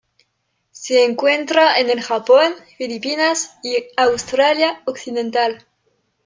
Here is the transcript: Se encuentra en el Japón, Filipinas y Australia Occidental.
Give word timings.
Se 0.71 1.03
encuentra 1.05 1.79
en 1.79 1.91
el 1.91 2.01
Japón, 2.01 2.55
Filipinas 2.75 3.59
y 3.61 3.83
Australia 3.97 4.81
Occidental. 4.85 5.67